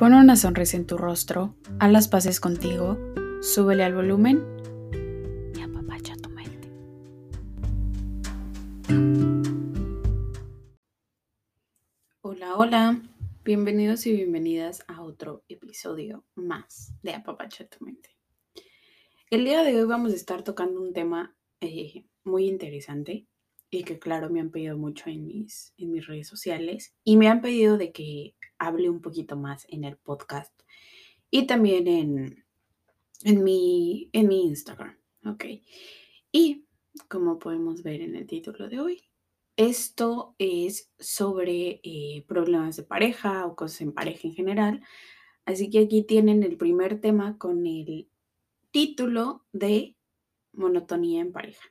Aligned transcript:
Pon 0.00 0.14
una 0.14 0.34
sonrisa 0.34 0.78
en 0.78 0.86
tu 0.86 0.96
rostro, 0.96 1.56
haz 1.78 1.92
las 1.92 2.08
paces 2.08 2.40
contigo, 2.40 2.96
súbele 3.42 3.84
al 3.84 3.94
volumen 3.94 4.42
y 5.54 5.60
apapacha 5.60 6.14
tu 6.16 6.30
mente. 6.30 6.70
Hola, 12.22 12.54
hola, 12.56 13.02
bienvenidos 13.44 14.06
y 14.06 14.14
bienvenidas 14.14 14.82
a 14.88 15.02
otro 15.02 15.44
episodio 15.50 16.24
más 16.34 16.94
de 17.02 17.12
Apapacha 17.12 17.68
tu 17.68 17.84
mente. 17.84 18.16
El 19.28 19.44
día 19.44 19.62
de 19.62 19.78
hoy 19.78 19.86
vamos 19.86 20.12
a 20.12 20.16
estar 20.16 20.42
tocando 20.42 20.80
un 20.80 20.94
tema 20.94 21.36
eh, 21.60 22.06
muy 22.24 22.48
interesante 22.48 23.26
y 23.68 23.84
que 23.84 23.98
claro 23.98 24.30
me 24.30 24.40
han 24.40 24.50
pedido 24.50 24.78
mucho 24.78 25.10
en 25.10 25.26
mis, 25.26 25.74
en 25.76 25.92
mis 25.92 26.06
redes 26.06 26.26
sociales 26.26 26.94
y 27.04 27.18
me 27.18 27.28
han 27.28 27.42
pedido 27.42 27.76
de 27.76 27.92
que 27.92 28.34
hable 28.60 28.88
un 28.88 29.00
poquito 29.00 29.36
más 29.36 29.66
en 29.68 29.82
el 29.82 29.96
podcast 29.96 30.54
y 31.30 31.46
también 31.46 31.88
en, 31.88 32.44
en, 33.24 33.42
mi, 33.42 34.10
en 34.12 34.28
mi 34.28 34.44
Instagram, 34.44 34.96
¿ok? 35.24 35.44
Y 36.30 36.66
como 37.08 37.38
podemos 37.38 37.82
ver 37.82 38.02
en 38.02 38.14
el 38.14 38.26
título 38.26 38.68
de 38.68 38.80
hoy, 38.80 39.02
esto 39.56 40.34
es 40.38 40.92
sobre 40.98 41.80
eh, 41.82 42.24
problemas 42.28 42.76
de 42.76 42.82
pareja 42.82 43.46
o 43.46 43.56
cosas 43.56 43.80
en 43.80 43.92
pareja 43.92 44.28
en 44.28 44.34
general. 44.34 44.82
Así 45.44 45.70
que 45.70 45.80
aquí 45.80 46.02
tienen 46.02 46.42
el 46.42 46.56
primer 46.56 47.00
tema 47.00 47.36
con 47.38 47.66
el 47.66 48.08
título 48.70 49.44
de 49.52 49.96
monotonía 50.52 51.20
en 51.20 51.32
pareja. 51.32 51.64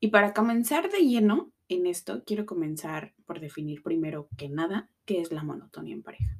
Y 0.00 0.08
para 0.08 0.34
comenzar 0.34 0.90
de 0.90 1.00
lleno 1.00 1.52
en 1.68 1.86
esto, 1.86 2.22
quiero 2.24 2.46
comenzar 2.46 3.14
por 3.24 3.40
definir 3.40 3.82
primero 3.82 4.28
que 4.36 4.48
nada 4.48 4.90
qué 5.04 5.20
es 5.20 5.32
la 5.32 5.42
monotonía 5.42 5.94
en 5.94 6.02
pareja. 6.02 6.38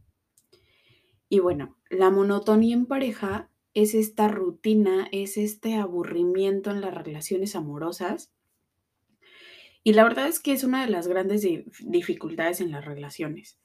Y 1.29 1.41
bueno, 1.41 1.77
la 1.91 2.11
monotonía 2.11 2.75
en 2.75 2.87
pareja 2.87 3.51
es 3.75 3.95
esta 3.95 4.29
rutina, 4.29 5.09
es 5.13 5.37
este 5.37 5.75
aburrimiento 5.75 6.71
en 6.71 6.81
las 6.81 6.95
relaciones 6.95 7.57
amorosas. 7.57 8.33
Y 9.83 9.93
la 9.93 10.05
verdad 10.05 10.29
es 10.29 10.41
que 10.41 10.53
es 10.53 10.65
una 10.65 10.85
de 10.85 10.91
las 10.91 11.09
grandes 11.09 11.47
dificultades 11.81 12.61
en 12.61 12.71
las 12.71 12.85
relaciones. 12.85 13.59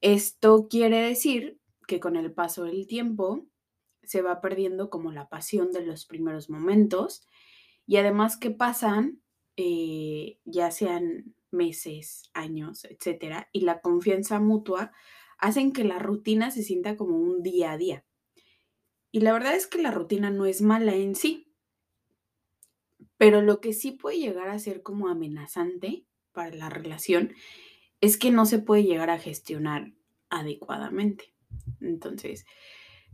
Esto 0.00 0.68
quiere 0.68 1.00
decir 1.02 1.58
que 1.86 2.00
con 2.00 2.16
el 2.16 2.32
paso 2.32 2.64
del 2.64 2.86
tiempo 2.86 3.46
se 4.02 4.22
va 4.22 4.40
perdiendo 4.40 4.88
como 4.88 5.12
la 5.12 5.28
pasión 5.28 5.72
de 5.72 5.84
los 5.84 6.06
primeros 6.06 6.48
momentos 6.48 7.26
y 7.86 7.96
además 7.96 8.36
que 8.36 8.50
pasan 8.50 9.20
eh, 9.56 10.38
ya 10.44 10.70
sean 10.70 11.34
meses, 11.50 12.30
años, 12.34 12.84
etcétera, 12.84 13.48
y 13.52 13.60
la 13.60 13.80
confianza 13.80 14.40
mutua 14.40 14.92
hacen 15.38 15.72
que 15.72 15.84
la 15.84 15.98
rutina 15.98 16.50
se 16.50 16.62
sienta 16.62 16.96
como 16.96 17.16
un 17.16 17.42
día 17.42 17.72
a 17.72 17.78
día. 17.78 18.04
Y 19.10 19.20
la 19.20 19.32
verdad 19.32 19.54
es 19.54 19.66
que 19.66 19.80
la 19.80 19.90
rutina 19.90 20.30
no 20.30 20.46
es 20.46 20.60
mala 20.60 20.94
en 20.94 21.14
sí, 21.14 21.52
pero 23.16 23.40
lo 23.40 23.60
que 23.60 23.72
sí 23.72 23.92
puede 23.92 24.18
llegar 24.18 24.48
a 24.48 24.58
ser 24.58 24.82
como 24.82 25.08
amenazante 25.08 26.06
para 26.32 26.54
la 26.54 26.68
relación 26.68 27.32
es 28.00 28.18
que 28.18 28.30
no 28.30 28.44
se 28.44 28.58
puede 28.58 28.84
llegar 28.84 29.10
a 29.10 29.18
gestionar 29.18 29.94
adecuadamente. 30.28 31.34
Entonces, 31.80 32.44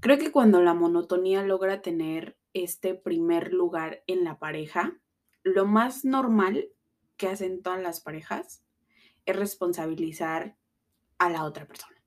creo 0.00 0.18
que 0.18 0.32
cuando 0.32 0.60
la 0.60 0.74
monotonía 0.74 1.44
logra 1.44 1.82
tener 1.82 2.36
este 2.52 2.94
primer 2.94 3.52
lugar 3.52 4.02
en 4.06 4.24
la 4.24 4.38
pareja, 4.38 5.00
lo 5.42 5.66
más 5.66 6.04
normal 6.04 6.68
que 7.16 7.28
hacen 7.28 7.62
todas 7.62 7.80
las 7.82 8.00
parejas 8.00 8.64
es 9.26 9.36
responsabilizar 9.36 10.56
a 11.18 11.30
la 11.30 11.44
otra 11.44 11.66
persona. 11.66 12.02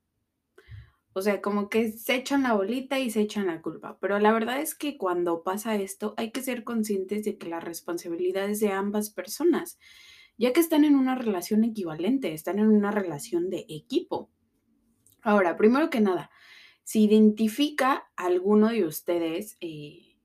O 1.14 1.22
sea, 1.22 1.41
como 1.41 1.69
que 1.69 1.94
se 1.94 2.16
echan 2.16 2.44
la 2.44 2.53
bolita 2.53 3.00
y 3.00 3.09
se 3.09 3.22
echan 3.22 3.47
la 3.47 3.62
culpa. 3.62 3.97
Pero 4.01 4.19
la 4.19 4.34
verdad 4.34 4.59
es 4.59 4.75
que 4.75 4.97
cuando 4.97 5.44
pasa 5.44 5.75
esto 5.75 6.13
hay 6.18 6.31
que 6.31 6.41
ser 6.41 6.66
conscientes 6.66 7.24
de 7.24 7.38
que 7.38 7.47
la 7.47 7.62
responsabilidad 7.62 8.50
es 8.50 8.59
de 8.59 8.74
ambas 8.74 9.12
personas, 9.12 9.79
ya 10.38 10.51
que 10.51 10.59
están 10.59 10.84
en 10.84 10.95
una 10.95 11.16
relación 11.16 11.63
equivalente, 11.63 12.34
están 12.34 12.59
en 12.59 12.68
una 12.68 12.91
relación 12.91 13.50
de 13.50 13.66
equipo. 13.69 14.29
Ahora, 15.22 15.56
primero 15.56 15.90
que 15.90 16.01
nada, 16.01 16.29
si 16.84 17.06
identifica 17.06 18.12
alguno 18.18 18.68
de 18.68 18.85
ustedes 18.85 19.56
eh, 19.62 20.18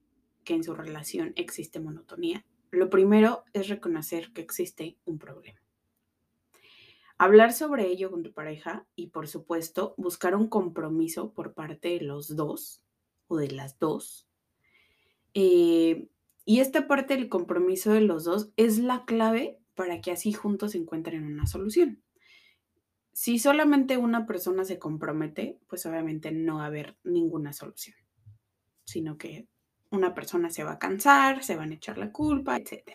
que 0.43 0.55
en 0.55 0.63
su 0.65 0.75
relación 0.75 1.31
existe 1.37 1.79
monotonía, 1.79 2.45
lo 2.71 2.89
primero 2.89 3.43
es 3.53 3.67
reconocer 3.67 4.31
que 4.33 4.41
existe 4.41 4.97
un 5.05 5.19
problema. 5.19 5.59
Hablar 7.17 7.53
sobre 7.53 7.87
ello 7.87 8.09
con 8.09 8.23
tu 8.23 8.33
pareja 8.33 8.87
y, 8.95 9.07
por 9.07 9.27
supuesto, 9.27 9.93
buscar 9.97 10.35
un 10.35 10.47
compromiso 10.47 11.33
por 11.33 11.53
parte 11.53 11.89
de 11.89 12.01
los 12.01 12.35
dos 12.35 12.81
o 13.27 13.37
de 13.37 13.51
las 13.51 13.77
dos. 13.77 14.27
Eh, 15.35 16.07
y 16.45 16.59
esta 16.61 16.87
parte 16.87 17.15
del 17.15 17.29
compromiso 17.29 17.93
de 17.93 18.01
los 18.01 18.23
dos 18.23 18.51
es 18.57 18.79
la 18.79 19.05
clave 19.05 19.59
para 19.75 20.01
que 20.01 20.11
así 20.11 20.33
juntos 20.33 20.73
encuentren 20.73 21.25
una 21.25 21.45
solución. 21.45 22.01
Si 23.13 23.37
solamente 23.37 23.97
una 23.97 24.25
persona 24.25 24.63
se 24.65 24.79
compromete, 24.79 25.59
pues 25.67 25.85
obviamente 25.85 26.31
no 26.31 26.55
va 26.55 26.63
a 26.63 26.67
haber 26.67 26.97
ninguna 27.03 27.53
solución, 27.53 27.97
sino 28.85 29.17
que 29.17 29.47
una 29.91 30.13
persona 30.13 30.49
se 30.49 30.63
va 30.63 30.73
a 30.73 30.79
cansar, 30.79 31.43
se 31.43 31.55
van 31.55 31.71
a 31.71 31.75
echar 31.75 31.97
la 31.97 32.11
culpa, 32.11 32.57
etc. 32.57 32.91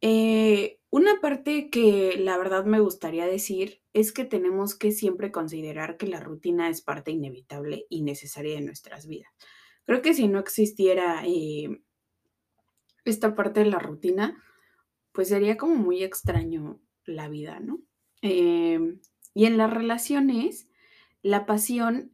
Eh, 0.00 0.78
una 0.90 1.20
parte 1.20 1.68
que 1.70 2.16
la 2.18 2.38
verdad 2.38 2.64
me 2.64 2.80
gustaría 2.80 3.26
decir 3.26 3.82
es 3.92 4.12
que 4.12 4.24
tenemos 4.24 4.78
que 4.78 4.92
siempre 4.92 5.32
considerar 5.32 5.96
que 5.96 6.06
la 6.06 6.20
rutina 6.20 6.68
es 6.68 6.82
parte 6.82 7.10
inevitable 7.10 7.86
y 7.88 8.02
necesaria 8.02 8.54
de 8.54 8.60
nuestras 8.60 9.06
vidas. 9.06 9.32
Creo 9.84 10.02
que 10.02 10.14
si 10.14 10.28
no 10.28 10.38
existiera 10.38 11.22
eh, 11.26 11.80
esta 13.04 13.34
parte 13.34 13.60
de 13.60 13.70
la 13.70 13.78
rutina, 13.78 14.42
pues 15.12 15.28
sería 15.28 15.56
como 15.56 15.76
muy 15.76 16.02
extraño 16.02 16.80
la 17.04 17.28
vida, 17.28 17.60
¿no? 17.60 17.80
Em, 18.20 19.00
y 19.32 19.46
en 19.46 19.56
las 19.56 19.72
relaciones, 19.72 20.68
la 21.22 21.46
pasión 21.46 22.12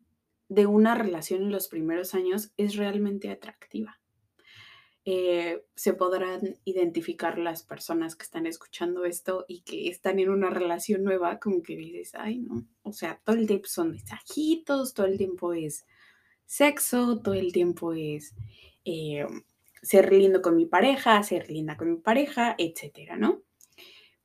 de 0.52 0.66
una 0.66 0.94
relación 0.94 1.42
en 1.42 1.50
los 1.50 1.68
primeros 1.68 2.14
años 2.14 2.52
es 2.56 2.76
realmente 2.76 3.30
atractiva. 3.30 3.98
Eh, 5.04 5.64
se 5.74 5.94
podrán 5.94 6.58
identificar 6.64 7.38
las 7.38 7.62
personas 7.62 8.14
que 8.14 8.22
están 8.22 8.46
escuchando 8.46 9.04
esto 9.04 9.44
y 9.48 9.62
que 9.62 9.88
están 9.88 10.20
en 10.20 10.28
una 10.28 10.50
relación 10.50 11.02
nueva, 11.02 11.40
como 11.40 11.62
que 11.62 11.74
dices, 11.74 12.14
ay, 12.14 12.38
no, 12.38 12.66
o 12.82 12.92
sea, 12.92 13.20
todo 13.24 13.36
el 13.36 13.46
tiempo 13.46 13.66
son 13.66 13.92
mensajitos, 13.92 14.94
todo 14.94 15.06
el 15.06 15.18
tiempo 15.18 15.54
es 15.54 15.86
sexo, 16.44 17.19
todo 17.20 17.34
el 17.34 17.52
tiempo 17.52 17.94
es 17.94 18.34
eh, 18.84 19.26
ser 19.82 20.12
lindo 20.12 20.42
con 20.42 20.54
mi 20.54 20.66
pareja, 20.66 21.22
ser 21.22 21.50
linda 21.50 21.76
con 21.76 21.90
mi 21.90 21.96
pareja, 21.96 22.54
etcétera, 22.58 23.16
¿no? 23.16 23.42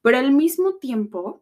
Pero 0.01 0.17
al 0.17 0.31
mismo 0.31 0.75
tiempo, 0.75 1.41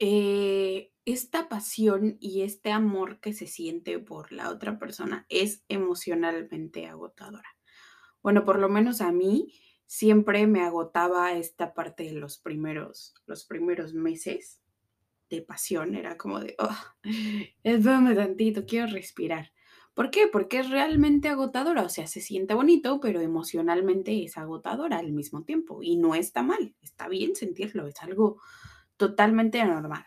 eh, 0.00 0.92
esta 1.04 1.48
pasión 1.48 2.16
y 2.20 2.42
este 2.42 2.72
amor 2.72 3.20
que 3.20 3.34
se 3.34 3.46
siente 3.46 3.98
por 3.98 4.32
la 4.32 4.48
otra 4.48 4.78
persona 4.78 5.26
es 5.28 5.62
emocionalmente 5.68 6.86
agotadora. 6.86 7.48
Bueno, 8.22 8.44
por 8.44 8.58
lo 8.58 8.68
menos 8.68 9.00
a 9.02 9.12
mí 9.12 9.52
siempre 9.86 10.46
me 10.46 10.62
agotaba 10.62 11.34
esta 11.34 11.74
parte 11.74 12.04
de 12.04 12.12
los 12.12 12.38
primeros, 12.38 13.14
los 13.26 13.44
primeros 13.44 13.92
meses 13.92 14.62
de 15.28 15.42
pasión. 15.42 15.94
Era 15.94 16.16
como 16.16 16.40
de, 16.40 16.56
oh, 16.58 16.76
espérame 17.62 18.14
tantito, 18.14 18.64
quiero 18.66 18.86
respirar. 18.86 19.52
¿Por 19.92 20.10
qué? 20.10 20.28
Porque 20.28 20.60
es 20.60 20.70
realmente 20.70 21.28
agotadora. 21.28 21.82
O 21.82 21.88
sea, 21.90 22.06
se 22.06 22.20
siente 22.20 22.54
bonito, 22.54 23.00
pero 23.00 23.20
emocionalmente 23.20 24.24
es 24.24 24.38
agotadora 24.38 24.98
al 24.98 25.12
mismo 25.12 25.44
tiempo. 25.44 25.82
Y 25.82 25.96
no 25.96 26.14
está 26.14 26.42
mal, 26.42 26.74
está 26.80 27.08
bien 27.08 27.34
sentirlo, 27.36 27.86
es 27.86 28.00
algo 28.02 28.40
totalmente 29.00 29.64
normal. 29.64 30.04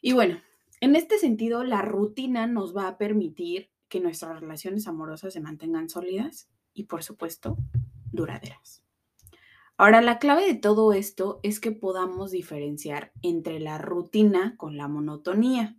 Y 0.00 0.14
bueno, 0.14 0.40
en 0.80 0.96
este 0.96 1.18
sentido, 1.18 1.64
la 1.64 1.82
rutina 1.82 2.46
nos 2.46 2.74
va 2.74 2.88
a 2.88 2.96
permitir 2.96 3.70
que 3.88 4.00
nuestras 4.00 4.40
relaciones 4.40 4.88
amorosas 4.88 5.34
se 5.34 5.40
mantengan 5.40 5.90
sólidas 5.90 6.48
y, 6.72 6.84
por 6.84 7.02
supuesto, 7.02 7.58
duraderas. 8.10 8.82
Ahora, 9.76 10.00
la 10.00 10.18
clave 10.18 10.46
de 10.46 10.54
todo 10.54 10.94
esto 10.94 11.40
es 11.42 11.60
que 11.60 11.72
podamos 11.72 12.30
diferenciar 12.30 13.12
entre 13.20 13.60
la 13.60 13.76
rutina 13.76 14.56
con 14.56 14.78
la 14.78 14.88
monotonía. 14.88 15.78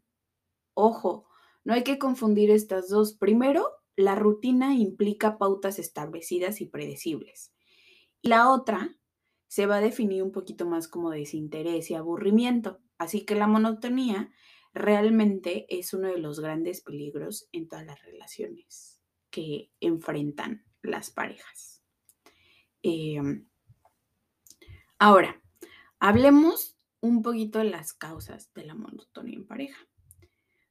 Ojo, 0.76 1.26
no 1.64 1.74
hay 1.74 1.84
que 1.84 1.98
confundir 1.98 2.52
estas 2.52 2.88
dos. 2.88 3.14
Primero, 3.14 3.72
la 3.96 4.14
rutina 4.14 4.76
implica 4.76 5.40
pautas 5.40 5.80
establecidas 5.80 6.62
y 6.62 6.68
predecibles. 6.68 7.52
Y 8.22 8.30
la 8.30 8.52
otra 8.52 8.96
se 9.56 9.68
va 9.68 9.78
a 9.78 9.82
definir 9.82 10.22
un 10.22 10.34
poquito 10.34 10.66
más 10.66 10.90
como 10.90 11.12
desinterés 11.12 11.90
y 11.90 11.94
aburrimiento. 11.96 12.82
Así 12.98 13.24
que 13.24 13.36
la 13.36 13.48
monotonía 13.48 14.30
realmente 14.74 15.66
es 15.70 15.94
uno 15.94 16.10
de 16.10 16.18
los 16.18 16.42
grandes 16.42 16.82
peligros 16.82 17.48
en 17.54 17.70
todas 17.70 17.86
las 17.86 18.04
relaciones 18.04 19.00
que 19.30 19.72
enfrentan 19.80 20.66
las 20.82 21.10
parejas. 21.10 21.82
Em, 22.84 23.48
ahora, 25.00 25.42
hablemos 26.00 26.78
un 27.00 27.22
poquito 27.22 27.60
de 27.60 27.70
las 27.70 27.94
causas 27.94 28.54
de 28.56 28.66
la 28.66 28.76
monotonía 28.76 29.38
en 29.38 29.48
pareja. 29.48 29.88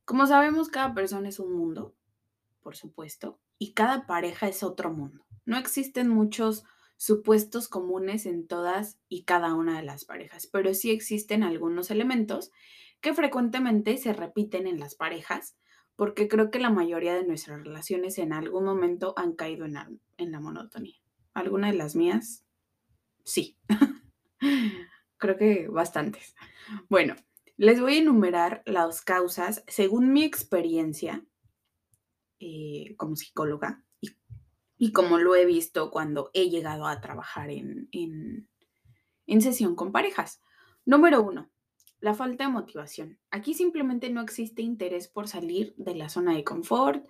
Como 0.05 0.27
sabemos, 0.27 0.69
cada 0.69 0.93
persona 0.93 1.31
es 1.31 1.39
un 1.39 1.55
mundo, 1.55 1.97
por 2.61 2.77
supuesto, 2.77 3.41
y 3.59 3.73
cada 3.73 4.07
pareja 4.07 4.47
es 4.47 4.63
otro 4.63 4.93
mundo. 4.93 5.25
No 5.47 5.57
existen 5.57 6.11
muchos 6.11 6.65
supuestos 7.05 7.69
comunes 7.69 8.25
en 8.25 8.47
todas 8.47 8.99
y 9.11 9.25
cada 9.25 9.53
una 9.53 9.77
de 9.77 9.85
las 9.85 10.07
parejas, 10.07 10.47
pero 10.47 10.73
sí 10.73 10.91
existen 10.91 11.43
algunos 11.43 11.91
elementos 11.91 12.51
que 13.03 13.13
frecuentemente 13.13 13.99
se 13.99 14.15
repiten 14.15 14.67
en 14.67 14.81
las 14.81 14.95
parejas, 14.95 15.55
porque 15.97 16.29
creo 16.29 16.51
que 16.51 16.59
la 16.59 16.71
mayoría 16.71 17.15
de 17.15 17.27
nuestras 17.27 17.63
relaciones 17.63 18.17
en 18.17 18.33
algún 18.33 18.65
momento 18.65 19.13
han 19.19 19.35
caído 19.35 19.67
en 19.67 19.75
la, 19.75 20.41
monotonía. 20.41 20.97
¿Alguna 21.35 21.71
de 21.71 21.77
las 21.77 21.95
mías? 21.95 22.47
Sí. 23.23 23.59
creo 25.19 25.37
que 25.37 25.69
bastantes. 25.69 26.35
Bueno, 26.89 27.17
les 27.59 27.83
voy 27.83 27.97
a 27.97 28.01
enumerar 28.01 28.63
las 28.65 29.03
causas 29.03 29.63
según 29.69 30.11
mi 30.15 30.25
experiencia 30.25 31.23
eh, 32.41 32.95
como 32.97 33.15
psicóloga 33.15 33.85
y, 34.85 34.93
como 34.93 35.19
lo 35.19 35.35
he 35.35 35.47
visto 35.47 35.91
cuando 35.91 36.31
he 36.35 36.51
llegado 36.51 36.87
a 36.87 37.01
trabajar 37.01 37.51
en, 37.51 37.89
en 37.91 39.41
sesión 39.41 39.77
con 39.77 39.93
parejas. 39.93 40.43
Número 40.85 41.23
uno, 41.23 41.51
la 42.01 42.15
falta 42.15 42.45
de 42.45 42.51
motivación. 42.51 43.19
Aquí 43.31 43.55
simplemente 43.55 44.11
no 44.11 44.21
existe 44.21 44.63
interés 44.63 45.09
por 45.09 45.29
salir 45.29 45.75
de 45.79 45.95
la 45.95 46.09
zona 46.09 46.35
de 46.35 46.45
confort, 46.45 47.07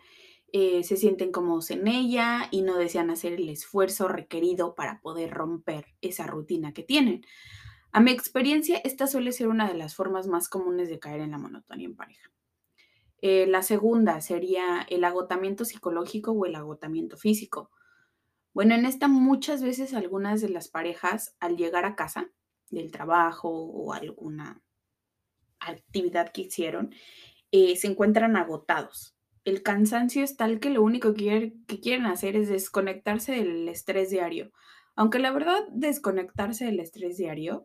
eh, 0.53 0.85
se 0.85 0.97
sienten 0.97 1.32
cómodos 1.32 1.73
en 1.73 1.88
ella 1.88 2.47
y 2.53 2.62
no 2.62 2.76
desean 2.76 3.11
hacer 3.11 3.32
el 3.32 3.49
esfuerzo 3.49 4.06
requerido 4.06 4.77
para 4.77 5.00
poder 5.00 5.31
romper 5.32 5.87
esa 6.00 6.29
rutina 6.29 6.73
que 6.73 6.85
tienen. 6.85 7.27
A 7.91 7.99
mi 7.99 8.12
experiencia, 8.12 8.79
esta 8.85 9.09
suele 9.09 9.32
ser 9.32 9.49
una 9.49 9.67
de 9.67 9.75
las 9.75 9.97
formas 9.97 10.29
más 10.29 10.49
comunes 10.49 10.88
de 10.88 11.00
caer 11.00 11.23
en 11.23 11.32
la 11.32 11.38
monotonía 11.38 11.87
en 11.87 11.97
pareja. 11.97 12.31
Eh, 13.26 13.47
la 13.47 13.62
segunda 13.62 14.21
sería 14.21 14.82
el 14.91 15.03
agotamiento 15.03 15.65
psicológico 15.65 16.32
o 16.32 16.44
el 16.44 16.55
agotamiento 16.56 17.17
físico. 17.17 17.71
Bueno, 18.53 18.75
en 18.75 18.85
esta 18.85 19.09
muchas 19.09 19.62
veces 19.62 19.94
algunas 19.94 20.43
de 20.43 20.50
las 20.50 20.69
parejas 20.69 21.35
al 21.41 21.56
llegar 21.56 21.87
a 21.87 21.97
casa 21.97 22.31
del 22.69 22.91
trabajo 22.91 23.49
o 23.49 23.94
alguna 23.94 24.61
actividad 25.59 26.32
que 26.32 26.43
hicieron, 26.43 26.94
eh, 27.50 27.76
se 27.76 27.87
encuentran 27.87 28.37
agotados. 28.37 29.17
El 29.47 29.62
cansancio 29.62 30.23
es 30.23 30.37
tal 30.37 30.61
que 30.61 30.69
lo 30.69 30.82
único 30.82 31.15
que, 31.15 31.55
quieren 31.81 32.05
hacer 32.05 32.37
es 32.37 32.50
desconectarse 32.50 33.32
del 33.32 33.67
estrés 33.70 34.11
diario. 34.11 34.53
Aunque 34.97 35.19
la 35.19 35.32
verdad, 35.32 35.67
desconectarse 35.73 36.67
del 36.67 36.79
estrés 36.79 37.17
diario 37.17 37.65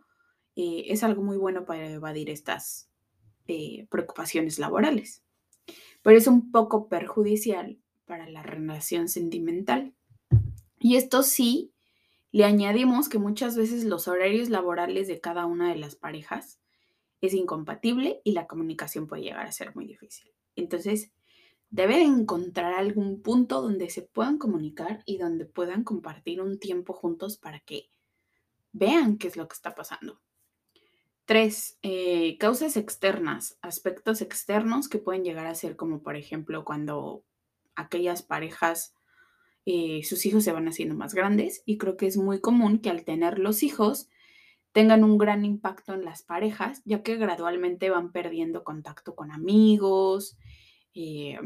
eh, 0.55 0.85
es 0.88 1.03
algo 1.03 1.21
muy 1.21 1.35
bueno 1.35 1.65
para 1.65 1.85
evadir 1.89 2.29
estas 2.29 2.89
preocupaciones 3.89 4.57
laborales. 4.57 5.25
Pero 6.01 6.18
es 6.18 6.27
un 6.27 6.51
poco 6.51 6.88
perjudicial 6.88 7.80
para 8.06 8.30
la 8.30 8.44
relación 8.44 9.10
sentimental. 9.10 9.94
Y 10.80 10.95
esto 10.95 11.24
sí, 11.24 11.74
le 12.31 12.45
añadimos 12.45 13.10
que 13.10 13.19
muchas 13.19 13.57
veces 13.57 13.83
los 13.83 14.07
horarios 14.07 14.50
laborales 14.50 15.07
de 15.07 15.19
cada 15.19 15.45
una 15.45 15.69
de 15.69 15.77
las 15.77 15.95
parejas 15.95 16.60
es 17.21 17.33
incompatible 17.33 18.21
y 18.24 18.31
la 18.31 18.48
comunicación 18.48 19.07
puede 19.07 19.24
llegar 19.24 19.45
a 19.45 19.51
ser 19.51 19.75
muy 19.75 19.86
difícil. 19.86 20.31
Entonces, 20.56 21.12
deben 21.69 22.01
encontrar 22.22 22.74
algún 22.74 23.22
punto 23.22 23.62
donde 23.62 23.89
se 23.89 24.01
puedan 24.01 24.38
comunicar 24.38 25.04
y 25.06 25.18
donde 25.18 25.45
puedan 25.45 25.83
compartir 25.83 26.42
un 26.42 26.60
tiempo 26.60 26.94
juntos 26.94 27.38
para 27.38 27.60
que 27.60 27.89
vean 28.72 29.18
qué 29.18 29.27
es 29.27 29.38
lo 29.38 29.48
que 29.48 29.54
está 29.54 29.75
pasando. 29.75 30.22
Tres, 31.29 31.77
eh, 31.83 32.39
causas 32.39 32.75
externas, 32.75 33.59
aspectos 33.61 34.23
externos 34.23 34.89
que 34.89 34.97
pueden 34.97 35.23
llegar 35.23 35.45
a 35.45 35.53
ser 35.53 35.75
como 35.75 36.01
por 36.01 36.15
ejemplo 36.15 36.65
cuando 36.65 37.23
aquellas 37.75 38.23
parejas, 38.23 38.95
eh, 39.67 40.01
sus 40.03 40.25
hijos 40.25 40.43
se 40.43 40.53
van 40.53 40.67
haciendo 40.67 40.95
más 40.95 41.13
grandes 41.13 41.61
y 41.67 41.77
creo 41.77 41.97
que 41.97 42.07
es 42.07 42.17
muy 42.17 42.41
común 42.41 42.79
que 42.79 42.89
al 42.89 43.05
tener 43.05 43.37
los 43.37 43.61
hijos 43.61 44.09
tengan 44.71 45.03
un 45.03 45.19
gran 45.19 45.45
impacto 45.45 45.93
en 45.93 46.03
las 46.03 46.23
parejas, 46.23 46.81
ya 46.83 47.03
que 47.03 47.17
gradualmente 47.17 47.91
van 47.91 48.11
perdiendo 48.11 48.63
contacto 48.63 49.13
con 49.13 49.31
amigos, 49.31 50.35
eh, 50.95 51.37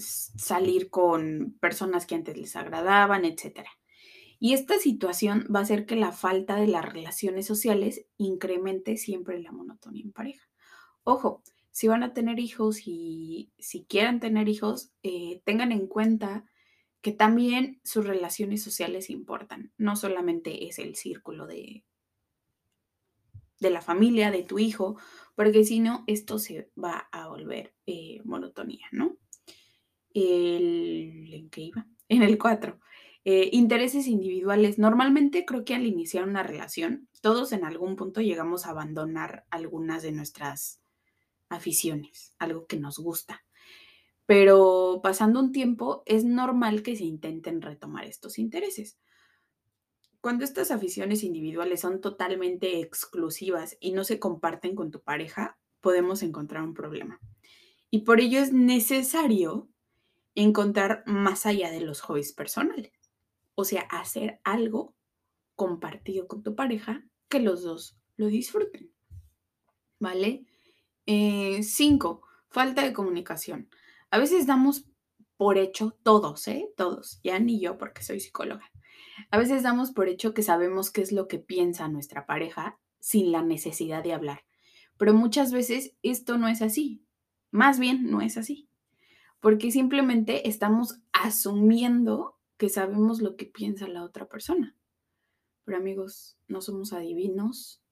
salir 0.00 0.90
con 0.90 1.56
personas 1.60 2.06
que 2.06 2.16
antes 2.16 2.36
les 2.36 2.56
agradaban, 2.56 3.24
etc. 3.24 3.68
Y 4.40 4.54
esta 4.54 4.78
situación 4.78 5.46
va 5.54 5.60
a 5.60 5.62
hacer 5.62 5.84
que 5.84 5.96
la 5.96 6.12
falta 6.12 6.56
de 6.56 6.66
las 6.66 6.90
relaciones 6.90 7.46
sociales 7.46 8.06
incremente 8.16 8.96
siempre 8.96 9.40
la 9.40 9.52
monotonía 9.52 10.02
en 10.02 10.12
pareja. 10.12 10.48
Ojo, 11.04 11.42
si 11.70 11.88
van 11.88 12.02
a 12.02 12.14
tener 12.14 12.40
hijos 12.40 12.80
y 12.86 13.52
si 13.58 13.84
quieren 13.84 14.18
tener 14.18 14.48
hijos, 14.48 14.92
eh, 15.02 15.42
tengan 15.44 15.72
en 15.72 15.86
cuenta 15.86 16.46
que 17.02 17.12
también 17.12 17.80
sus 17.84 18.06
relaciones 18.06 18.62
sociales 18.62 19.10
importan. 19.10 19.72
No 19.76 19.94
solamente 19.94 20.66
es 20.66 20.78
el 20.78 20.96
círculo 20.96 21.46
de, 21.46 21.84
de 23.60 23.70
la 23.70 23.82
familia, 23.82 24.30
de 24.30 24.42
tu 24.42 24.58
hijo, 24.58 24.98
porque 25.34 25.64
si 25.64 25.80
no, 25.80 26.04
esto 26.06 26.38
se 26.38 26.70
va 26.82 27.08
a 27.12 27.28
volver 27.28 27.74
eh, 27.86 28.20
monotonía, 28.24 28.86
¿no? 28.90 29.18
El, 30.12 31.28
¿En 31.32 31.50
qué 31.50 31.60
iba? 31.60 31.86
En 32.08 32.22
el 32.22 32.38
4. 32.38 32.80
Eh, 33.24 33.50
intereses 33.52 34.06
individuales. 34.06 34.78
Normalmente 34.78 35.44
creo 35.44 35.64
que 35.64 35.74
al 35.74 35.86
iniciar 35.86 36.26
una 36.26 36.42
relación, 36.42 37.08
todos 37.20 37.52
en 37.52 37.64
algún 37.64 37.96
punto 37.96 38.20
llegamos 38.20 38.66
a 38.66 38.70
abandonar 38.70 39.44
algunas 39.50 40.02
de 40.02 40.12
nuestras 40.12 40.80
aficiones, 41.48 42.34
algo 42.38 42.66
que 42.66 42.78
nos 42.78 42.98
gusta 42.98 43.44
pero 44.30 45.00
pasando 45.02 45.40
un 45.40 45.50
tiempo 45.50 46.04
es 46.06 46.22
normal 46.22 46.84
que 46.84 46.94
se 46.94 47.02
intenten 47.02 47.60
retomar 47.60 48.04
estos 48.04 48.38
intereses. 48.38 48.96
Cuando 50.20 50.44
estas 50.44 50.70
aficiones 50.70 51.24
individuales 51.24 51.80
son 51.80 52.00
totalmente 52.00 52.78
exclusivas 52.78 53.76
y 53.80 53.90
no 53.90 54.04
se 54.04 54.20
comparten 54.20 54.76
con 54.76 54.92
tu 54.92 55.02
pareja, 55.02 55.58
podemos 55.80 56.22
encontrar 56.22 56.62
un 56.62 56.74
problema. 56.74 57.18
Y 57.90 58.02
por 58.02 58.20
ello 58.20 58.38
es 58.38 58.52
necesario 58.52 59.68
encontrar 60.36 61.02
más 61.06 61.44
allá 61.44 61.72
de 61.72 61.80
los 61.80 62.00
hobbies 62.00 62.32
personales. 62.32 62.92
O 63.54 63.64
sea, 63.64 63.82
hacer 63.82 64.40
algo 64.44 64.94
compartido 65.54 66.26
con 66.26 66.42
tu 66.42 66.54
pareja 66.54 67.04
que 67.28 67.40
los 67.40 67.62
dos 67.62 67.98
lo 68.16 68.26
disfruten. 68.26 68.90
¿Vale? 69.98 70.46
Eh, 71.06 71.62
cinco, 71.62 72.22
falta 72.48 72.82
de 72.82 72.92
comunicación. 72.92 73.68
A 74.10 74.18
veces 74.18 74.46
damos 74.46 74.86
por 75.36 75.58
hecho, 75.58 75.96
todos, 76.02 76.46
¿eh? 76.48 76.68
Todos, 76.76 77.20
ya 77.22 77.38
ni 77.38 77.60
yo 77.60 77.78
porque 77.78 78.02
soy 78.02 78.20
psicóloga. 78.20 78.70
A 79.30 79.38
veces 79.38 79.62
damos 79.62 79.92
por 79.92 80.08
hecho 80.08 80.34
que 80.34 80.42
sabemos 80.42 80.90
qué 80.90 81.02
es 81.02 81.12
lo 81.12 81.28
que 81.28 81.38
piensa 81.38 81.88
nuestra 81.88 82.26
pareja 82.26 82.78
sin 82.98 83.32
la 83.32 83.42
necesidad 83.42 84.02
de 84.02 84.12
hablar. 84.12 84.44
Pero 84.96 85.14
muchas 85.14 85.52
veces 85.52 85.94
esto 86.02 86.38
no 86.38 86.48
es 86.48 86.62
así. 86.62 87.02
Más 87.50 87.78
bien 87.78 88.10
no 88.10 88.20
es 88.20 88.36
así. 88.36 88.68
Porque 89.40 89.70
simplemente 89.70 90.48
estamos 90.48 91.00
asumiendo 91.12 92.38
que 92.60 92.68
sabemos 92.68 93.22
lo 93.22 93.36
que 93.36 93.46
piensa 93.46 93.88
la 93.88 94.04
otra 94.04 94.28
persona. 94.28 94.76
Pero 95.64 95.78
amigos, 95.78 96.36
no 96.46 96.60
somos 96.60 96.92
adivinos. 96.92 97.82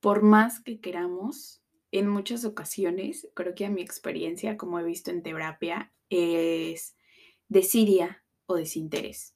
Por 0.00 0.20
más 0.20 0.60
que 0.60 0.80
queramos, 0.82 1.62
en 1.90 2.06
muchas 2.06 2.44
ocasiones, 2.44 3.26
creo 3.32 3.54
que 3.54 3.64
a 3.64 3.70
mi 3.70 3.80
experiencia, 3.80 4.58
como 4.58 4.78
he 4.78 4.84
visto 4.84 5.10
en 5.10 5.22
terapia, 5.22 5.94
es 6.10 6.94
desidia 7.48 8.22
o 8.44 8.56
desinterés. 8.56 9.34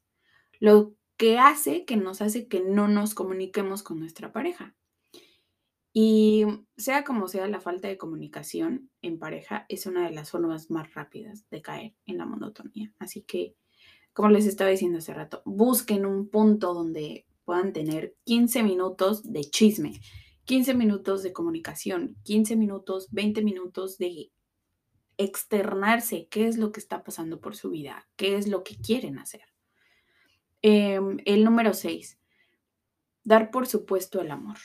Lo 0.58 0.94
que 1.16 1.38
hace 1.38 1.86
que 1.86 1.96
nos 1.96 2.20
hace 2.20 2.46
que 2.46 2.60
no 2.60 2.86
nos 2.86 3.14
comuniquemos 3.14 3.82
con 3.82 3.98
nuestra 3.98 4.30
pareja. 4.30 4.76
Y 5.94 6.44
sea 6.76 7.02
como 7.04 7.28
sea, 7.28 7.48
la 7.48 7.60
falta 7.62 7.88
de 7.88 7.96
comunicación 7.96 8.90
en 9.00 9.18
pareja 9.18 9.64
es 9.70 9.86
una 9.86 10.04
de 10.06 10.14
las 10.14 10.30
formas 10.30 10.70
más 10.70 10.92
rápidas 10.92 11.48
de 11.48 11.62
caer 11.62 11.94
en 12.04 12.18
la 12.18 12.26
monotonía. 12.26 12.92
Así 12.98 13.22
que, 13.22 13.56
como 14.12 14.30
les 14.30 14.46
estaba 14.46 14.70
diciendo 14.70 14.98
hace 14.98 15.14
rato, 15.14 15.42
busquen 15.44 16.06
un 16.06 16.28
punto 16.28 16.74
donde 16.74 17.26
puedan 17.44 17.72
tener 17.72 18.16
15 18.24 18.62
minutos 18.62 19.30
de 19.30 19.42
chisme 19.42 20.00
15 20.50 20.74
minutos 20.74 21.22
de 21.22 21.32
comunicación, 21.32 22.16
15 22.24 22.56
minutos, 22.56 23.06
20 23.12 23.44
minutos 23.44 23.98
de 23.98 24.32
externarse 25.16 26.26
qué 26.28 26.48
es 26.48 26.58
lo 26.58 26.72
que 26.72 26.80
está 26.80 27.04
pasando 27.04 27.40
por 27.40 27.54
su 27.54 27.70
vida, 27.70 28.08
qué 28.16 28.36
es 28.36 28.48
lo 28.48 28.64
que 28.64 28.76
quieren 28.76 29.20
hacer. 29.20 29.44
Em, 30.60 31.18
el 31.24 31.44
número 31.44 31.72
6, 31.72 32.18
dar 33.22 33.52
por 33.52 33.68
supuesto 33.68 34.20
el 34.20 34.32
amor. 34.32 34.56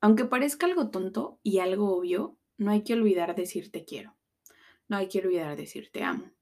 Aunque 0.00 0.24
parezca 0.24 0.66
algo 0.66 0.90
tonto 0.90 1.38
y 1.44 1.60
algo 1.60 1.96
obvio, 1.96 2.36
no 2.56 2.72
hay 2.72 2.82
que 2.82 2.94
olvidar 2.94 3.36
decir 3.36 3.70
te 3.70 3.84
quiero. 3.84 4.16
No 4.88 4.96
hay 4.96 5.06
que 5.06 5.20
olvidar 5.20 5.56
decir 5.56 5.90
te 5.92 6.02
amo. 6.02 6.32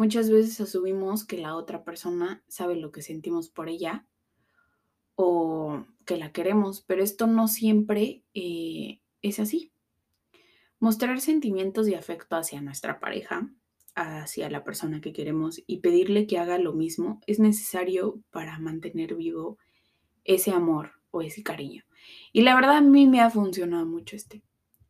Muchas 0.00 0.30
veces 0.30 0.58
asumimos 0.62 1.26
que 1.26 1.36
la 1.36 1.54
otra 1.54 1.84
persona 1.84 2.42
sabe 2.48 2.74
lo 2.74 2.90
que 2.90 3.02
sentimos 3.02 3.50
por 3.50 3.68
ella 3.68 4.06
o 5.14 5.84
que 6.06 6.16
la 6.16 6.32
queremos, 6.32 6.80
pero 6.80 7.02
esto 7.02 7.26
no 7.26 7.48
siempre 7.48 8.24
eh, 8.32 9.02
es 9.20 9.40
así. 9.40 9.74
Mostrar 10.78 11.20
sentimientos 11.20 11.86
y 11.86 11.92
afecto 11.92 12.36
hacia 12.36 12.62
nuestra 12.62 12.98
pareja, 12.98 13.50
hacia 13.94 14.48
la 14.48 14.64
persona 14.64 15.02
que 15.02 15.12
queremos 15.12 15.62
y 15.66 15.80
pedirle 15.80 16.26
que 16.26 16.38
haga 16.38 16.56
lo 16.56 16.72
mismo 16.72 17.20
es 17.26 17.38
necesario 17.38 18.22
para 18.30 18.58
mantener 18.58 19.16
vivo 19.16 19.58
ese 20.24 20.50
amor 20.50 20.92
o 21.10 21.20
ese 21.20 21.42
cariño. 21.42 21.84
Y 22.32 22.40
la 22.40 22.54
verdad 22.54 22.78
a 22.78 22.80
mí 22.80 23.06
me 23.06 23.20
ha 23.20 23.28
funcionado 23.28 23.84
mucho 23.84 24.16
este. 24.16 24.42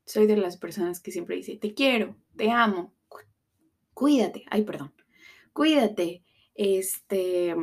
Soy 0.05 0.29
de 0.29 0.37
las 0.37 0.57
personas 0.57 1.01
que 1.01 1.11
siempre 1.11 1.35
dice, 1.35 1.57
te 1.57 1.75
quiero, 1.75 2.15
te 2.37 2.53
amo, 2.53 2.95
cuídate, 3.93 4.45
ay, 4.49 4.63
perdón, 4.63 4.95
cuídate, 5.53 6.25
este, 6.55 7.55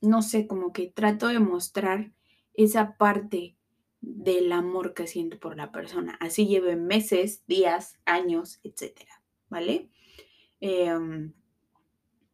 no 0.00 0.22
sé, 0.22 0.46
como 0.46 0.72
que 0.72 0.88
trato 0.88 1.28
de 1.28 1.38
mostrar 1.38 2.12
esa 2.54 2.96
parte 2.96 3.56
del 4.00 4.52
amor 4.52 4.94
que 4.94 5.06
siento 5.06 5.38
por 5.38 5.56
la 5.56 5.70
persona. 5.70 6.16
Así 6.20 6.46
lleve 6.46 6.76
meses, 6.76 7.44
días, 7.46 7.98
años, 8.04 8.60
etcétera, 8.64 9.22
¿vale? 9.48 9.88
Em, 10.60 11.32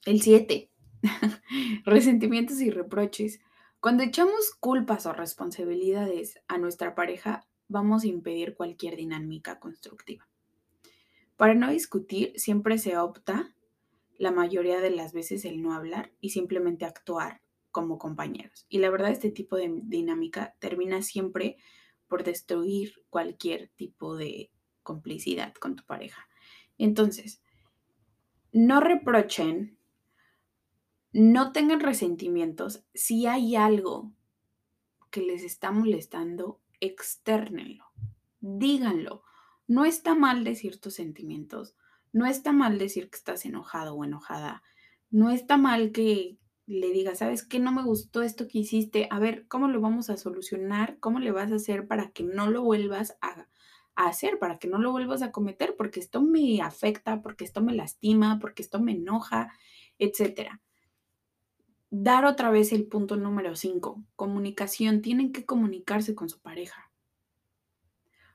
el 0.07 0.23
7. 0.23 0.71
Resentimientos 1.85 2.61
y 2.61 2.71
reproches. 2.71 3.41
Cuando 3.81 4.03
echamos 4.03 4.55
culpas 4.59 5.07
o 5.07 5.13
responsabilidades 5.13 6.41
a 6.49 6.59
nuestra 6.59 6.95
pareja, 6.95 7.47
vamos 7.69 8.03
a 8.03 8.09
impedir 8.09 8.55
cualquier 8.55 8.97
dinámica 8.97 9.61
constructiva. 9.61 10.27
Para 11.37 11.55
no 11.55 11.71
discutir, 11.71 12.33
siempre 12.37 12.79
se 12.79 12.99
opta, 12.99 13.55
la 14.19 14.33
mayoría 14.33 14.81
de 14.81 14.91
las 14.91 15.13
veces, 15.13 15.45
el 15.45 15.63
no 15.63 15.73
hablar 15.73 16.13
y 16.21 16.31
simplemente 16.31 16.85
actuar 16.85 17.41
como 17.71 17.99
compañeros. 17.99 18.67
Y 18.69 18.79
la 18.79 18.91
verdad, 18.91 19.11
este 19.11 19.31
tipo 19.31 19.57
de 19.57 19.73
dinámica 19.85 20.55
termina 20.59 21.03
siempre 21.03 21.57
por 22.09 22.25
destruir 22.25 22.95
cualquier 23.11 23.69
tipo 23.77 24.17
de 24.17 24.51
complicidad 24.83 25.55
con 25.55 25.77
tu 25.77 25.85
pareja. 25.85 26.29
Entonces, 26.79 27.43
no 28.53 28.81
reprochen, 28.81 29.79
no 31.13 31.53
tengan 31.53 31.81
resentimientos. 31.81 32.85
Si 32.95 33.27
hay 33.27 33.55
algo 33.55 34.13
que 35.11 35.21
les 35.21 35.43
está 35.43 35.71
molestando, 35.71 36.61
externenlo, 36.81 37.85
díganlo. 38.41 39.23
No 39.67 39.85
está 39.85 40.15
mal 40.15 40.45
decir 40.45 40.81
tus 40.81 40.95
sentimientos, 40.95 41.77
no 42.13 42.27
está 42.27 42.53
mal 42.53 42.79
decir 42.79 43.11
que 43.11 43.17
estás 43.17 43.45
enojado 43.45 43.95
o 43.95 44.05
enojada, 44.05 44.63
no 45.11 45.31
está 45.31 45.57
mal 45.57 45.93
que 45.93 46.39
le 46.67 46.91
digas, 46.91 47.19
¿sabes 47.19 47.47
qué? 47.47 47.61
No 47.61 47.73
me 47.73 47.83
gustó 47.83 48.23
esto 48.23 48.47
que 48.47 48.59
hiciste, 48.59 49.09
a 49.11 49.19
ver, 49.19 49.47
¿cómo 49.49 49.69
lo 49.69 49.81
vamos 49.81 50.11
a 50.11 50.17
solucionar? 50.17 50.99
¿Cómo 51.01 51.19
le 51.19 51.33
vas 51.33 51.51
a 51.51 51.57
hacer 51.57 51.87
para 51.87 52.11
que 52.11 52.25
no 52.25 52.51
lo 52.51 52.63
vuelvas 52.63 53.17
a, 53.23 53.47
hacer, 53.97 54.39
para 54.39 54.59
que 54.59 54.69
no 54.69 54.79
lo 54.79 54.93
vuelvas 54.93 55.23
a 55.23 55.33
cometer? 55.33 55.77
Porque 55.77 56.01
esto 56.01 56.21
me 56.21 56.61
afecta, 56.61 57.23
porque 57.23 57.45
esto 57.45 57.63
me 57.63 57.75
lastima, 57.75 58.39
porque 58.39 58.63
esto 58.63 58.81
me 58.81 58.93
enoja, 58.93 59.53
etcétera 59.99 60.61
dar 61.91 62.25
otra 62.25 62.51
vez 62.51 62.73
el 62.73 62.87
punto 62.87 63.17
número 63.17 63.57
5, 63.57 64.05
comunicación. 64.17 65.03
Tienen 65.03 65.33
que 65.33 65.45
comunicarse 65.45 66.15
con 66.15 66.29
su 66.29 66.41
pareja. 66.41 66.88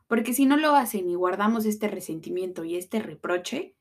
Porque 0.07 0.33
si 0.33 0.45
no 0.45 0.57
lo 0.57 0.75
hacen 0.75 1.09
y 1.09 1.15
guardamos 1.15 1.65
este 1.65 1.87
resentimiento 1.87 2.63
y 2.63 2.75
este 2.75 2.99
reproche, 2.99 3.75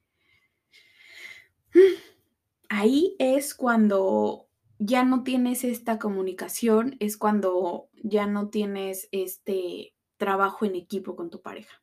ahí 2.68 3.16
es 3.18 3.54
cuando 3.54 4.48
ya 4.78 5.04
no 5.04 5.22
tienes 5.22 5.64
esta 5.64 5.98
comunicación, 5.98 6.96
es 7.00 7.16
cuando 7.16 7.88
ya 8.02 8.26
no 8.26 8.48
tienes 8.48 9.08
este 9.12 9.94
trabajo 10.16 10.64
en 10.64 10.74
equipo 10.74 11.14
con 11.16 11.30
tu 11.30 11.40
pareja. 11.40 11.82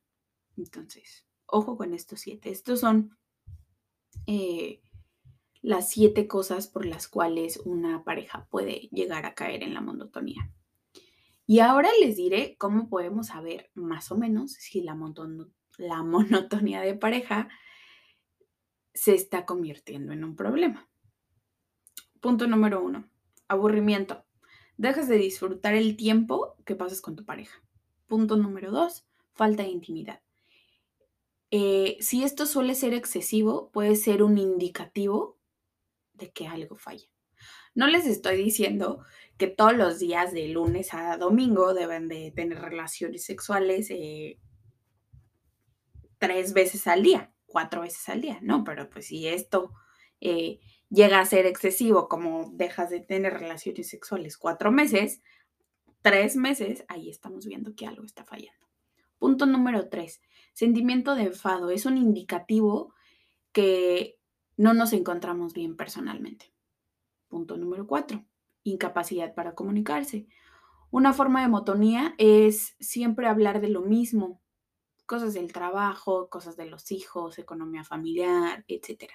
Entonces, 0.58 1.26
ojo 1.46 1.78
con 1.78 1.94
estos 1.94 2.22
siete. 2.22 2.50
Estos 2.50 2.82
son 2.82 3.18
eh, 4.28 4.82
las 5.62 5.90
siete 5.90 6.28
cosas 6.28 6.68
por 6.68 6.86
las 6.86 7.08
cuales 7.08 7.58
una 7.66 8.04
pareja 8.04 8.48
puede 8.50 8.90
llegar 8.92 9.26
a 9.26 9.34
caer 9.34 9.64
en 9.64 9.74
la 9.74 9.82
monotonía. 9.82 10.52
Y 11.50 11.62
ahora 11.62 11.90
les 12.00 12.16
diré 12.16 12.56
cómo 12.60 12.90
podemos 12.90 13.26
saber 13.26 13.72
más 13.74 14.12
o 14.12 14.16
menos 14.16 14.52
si 14.52 14.82
la, 14.82 14.94
monotonía 14.94 16.82
de 16.82 16.94
pareja 16.94 17.50
se 18.94 19.16
está 19.16 19.48
convirtiendo 19.48 20.14
en 20.14 20.24
un 20.24 20.36
problema. 20.36 20.88
Punto 22.20 22.46
número 22.46 22.84
uno, 22.84 23.10
aburrimiento. 23.48 24.24
Dejas 24.78 25.08
de 25.08 25.18
disfrutar 25.18 25.74
el 25.74 25.98
tiempo 25.98 26.56
que 26.66 26.76
pasas 26.76 27.02
con 27.02 27.16
tu 27.16 27.26
pareja. 27.26 27.60
Punto 28.06 28.38
número 28.38 28.70
dos, 28.70 29.08
falta 29.34 29.64
de 29.64 29.70
intimidad. 29.70 30.22
Eh, 31.50 31.98
si 32.00 32.24
esto 32.24 32.46
suele 32.46 32.76
ser 32.76 32.94
excesivo, 32.94 33.72
puede 33.72 33.96
ser 33.96 34.22
un 34.22 34.38
indicativo 34.38 35.40
de 36.14 36.30
que 36.30 36.46
algo 36.46 36.76
falla. 36.76 37.08
No 37.80 37.88
les 37.88 38.06
estoy 38.08 38.36
diciendo 38.36 39.06
que 39.38 39.48
todos 39.48 39.74
los 39.74 40.00
días 40.00 40.34
de 40.34 40.50
lunes 40.50 40.94
a 40.94 41.16
domingo 41.16 41.74
deben 41.74 42.10
de 42.10 42.30
tener 42.36 42.60
relaciones 42.60 43.24
sexuales 43.24 43.90
eh, 43.90 44.38
tres 46.18 46.52
veces 46.52 46.88
al 46.88 47.04
día, 47.04 47.32
cuatro 47.46 47.80
veces 47.80 48.10
al 48.10 48.20
día, 48.20 48.38
no, 48.42 48.66
pero 48.66 48.90
pues 48.90 49.06
si 49.06 49.30
esto 49.30 49.72
eh, 50.20 50.60
llega 50.90 51.22
a 51.22 51.26
ser 51.26 51.46
excesivo, 51.46 52.10
como 52.10 52.52
dejas 52.52 52.90
de 52.90 53.00
tener 53.00 53.36
relaciones 53.36 53.88
sexuales 53.88 54.38
cuatro 54.38 54.74
meses, 54.74 55.22
tres 56.02 56.36
meses, 56.36 56.84
ahí 56.90 57.10
estamos 57.10 57.46
viendo 57.46 57.76
que 57.76 57.88
algo 57.88 58.04
está 58.04 58.26
fallando. 58.26 58.68
Punto 59.20 59.46
número 59.46 59.88
tres, 59.88 60.22
sentimiento 60.52 61.16
de 61.16 61.28
enfado. 61.28 61.70
Es 61.70 61.86
un 61.86 61.98
indicativo 61.98 62.94
que 63.54 64.20
no 64.58 64.74
nos 64.74 64.92
encontramos 64.92 65.54
bien 65.54 65.78
personalmente. 65.78 66.52
Punto 67.30 67.56
número 67.56 67.88
cuatro, 67.88 68.26
incapacidad 68.64 69.34
para 69.34 69.56
comunicarse. 69.56 70.28
Una 70.92 71.14
forma 71.14 71.42
de 71.42 71.48
motonía 71.48 72.16
es 72.18 72.76
siempre 72.80 73.28
hablar 73.28 73.62
de 73.62 73.70
lo 73.70 73.82
mismo, 73.82 74.42
cosas 75.06 75.34
del 75.34 75.54
trabajo, 75.54 76.30
cosas 76.30 76.58
de 76.58 76.66
los 76.66 76.92
hijos, 76.92 77.40
economía 77.40 77.84
familiar, 77.84 78.66
etc. 78.68 79.12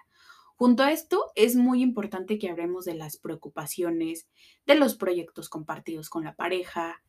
Junto 0.57 0.85
a 0.85 0.93
esto, 0.93 1.33
es 1.35 1.57
muy 1.57 1.83
importante 1.83 2.39
que 2.39 2.49
hablemos 2.49 2.85
de 2.85 2.95
las 2.95 3.17
preocupaciones, 3.17 4.29
de 4.67 4.77
los 4.77 4.95
proyectos 4.95 5.49
compartidos 5.49 6.09
con 6.11 6.25
la 6.25 6.37
pareja 6.37 7.03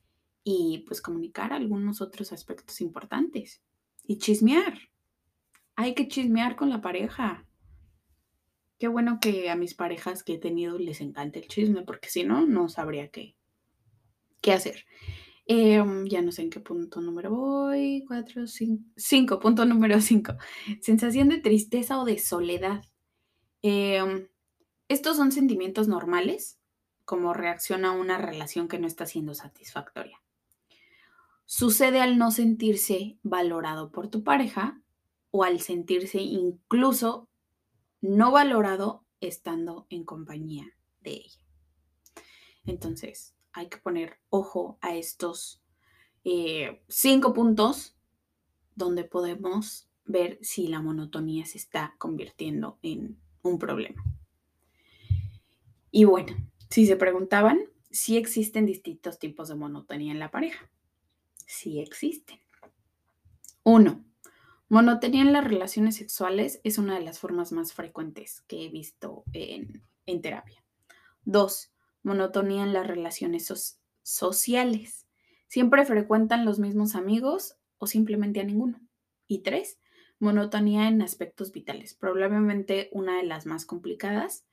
y 0.43 0.83
pues 0.87 1.01
comunicar 1.01 1.53
algunos 1.53 2.01
otros 2.01 2.31
aspectos 2.31 2.81
importantes. 2.81 3.61
Y 4.03 4.17
chismear. 4.17 4.77
Hay 5.75 5.93
que 5.93 6.07
chismear 6.07 6.55
con 6.55 6.69
la 6.69 6.81
pareja. 6.81 7.45
Qué 8.77 8.87
bueno 8.87 9.19
que 9.21 9.49
a 9.49 9.55
mis 9.55 9.73
parejas 9.73 10.23
que 10.23 10.33
he 10.33 10.37
tenido 10.37 10.77
les 10.77 11.01
encanta 11.01 11.39
el 11.39 11.47
chisme, 11.47 11.83
porque 11.83 12.09
si 12.09 12.23
no, 12.23 12.45
no 12.45 12.67
sabría 12.67 13.09
qué, 13.09 13.35
qué 14.41 14.51
hacer. 14.51 14.85
Em, 15.47 16.07
ya 16.07 16.21
no 16.21 16.31
sé 16.31 16.41
en 16.41 16.49
qué 16.49 16.59
punto 16.59 17.01
número 17.01 17.29
voy. 17.29 18.03
Cuatro, 18.07 18.47
cinco. 18.47 18.83
Cinco, 18.97 19.39
punto 19.39 19.65
número 19.65 20.01
cinco. 20.01 20.33
Sensación 20.81 21.29
de 21.29 21.37
tristeza 21.37 21.99
o 21.99 22.05
de 22.05 22.17
soledad. 22.17 22.83
Em, 23.61 24.27
estos 24.87 25.17
son 25.17 25.31
sentimientos 25.31 25.87
normales 25.87 26.59
como 27.05 27.33
reacción 27.33 27.85
a 27.85 27.91
una 27.91 28.17
relación 28.17 28.67
que 28.67 28.79
no 28.79 28.87
está 28.87 29.05
siendo 29.05 29.35
satisfactoria. 29.35 30.21
Sucede 31.45 32.01
al 32.01 32.17
no 32.17 32.31
sentirse 32.31 33.19
valorado 33.21 33.91
por 33.91 34.09
tu 34.09 34.23
pareja 34.23 34.81
o 35.29 35.43
al 35.43 35.61
sentirse 35.61 36.19
incluso 36.19 37.29
no 38.05 38.31
valorado 38.31 39.05
estando 39.19 39.87
en 39.89 40.03
compañía 40.03 40.65
de 41.01 41.11
ella. 41.11 41.39
Entonces, 42.65 43.35
hay 43.53 43.69
que 43.69 43.77
poner 43.77 44.19
ojo 44.29 44.77
a 44.81 44.95
estos 44.95 45.61
eh, 46.23 46.81
cinco 46.87 47.33
puntos 47.33 47.95
donde 48.75 49.03
podemos 49.03 49.89
ver 50.05 50.37
si 50.41 50.67
la 50.67 50.81
monotonía 50.81 51.45
se 51.45 51.57
está 51.57 51.95
convirtiendo 51.97 52.79
en 52.81 53.17
un 53.41 53.59
problema. 53.59 54.03
Y 55.91 56.03
bueno, 56.03 56.35
si 56.69 56.85
se 56.85 56.97
preguntaban, 56.97 57.59
si 57.89 58.17
existen 58.17 58.65
distintos 58.65 59.19
tipos 59.19 59.47
de 59.47 59.55
monotonía 59.55 60.11
en 60.11 60.19
la 60.19 60.31
pareja. 60.31 60.69
Sí 61.47 61.79
existen. 61.79 62.39
Uno, 63.63 64.03
Monotonía 64.67 65.21
en 65.21 65.31
las 65.31 65.43
relaciones 65.43 65.97
sexuales 65.97 66.59
es 66.63 66.79
una 66.79 66.95
de 66.95 67.05
las 67.05 67.19
formas 67.19 67.51
más 67.51 67.73
frecuentes 67.73 68.41
que 68.47 68.65
he 68.65 68.69
visto 68.69 69.23
en, 69.31 69.83
terapia. 70.21 70.63
Dos, 71.23 71.71
monotonía 72.01 72.63
en 72.63 72.73
las 72.73 72.87
relaciones 72.87 73.77
sociales. 74.01 75.07
Siempre 75.47 75.85
frecuentan 75.85 76.45
los 76.45 76.57
mismos 76.57 76.95
amigos 76.95 77.57
o 77.77 77.85
simplemente 77.85 78.39
a 78.39 78.43
ninguno. 78.43 78.81
Y 79.27 79.43
tres, 79.43 79.79
monotonía 80.17 80.87
en 80.87 81.03
aspectos 81.03 81.51
vitales, 81.51 81.93
probablemente 81.93 82.89
una 82.91 83.17
de 83.17 83.23
las 83.23 83.45
más 83.45 83.65
complicadas. 83.65 84.45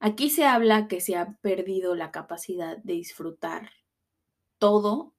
Aquí 0.00 0.28
se 0.28 0.44
habla 0.44 0.86
que 0.86 1.00
se 1.00 1.16
ha 1.16 1.38
perdido 1.40 1.94
la 1.94 2.10
capacidad 2.10 2.76
de 2.76 2.92
disfrutar 2.92 3.70
todo 4.58 5.14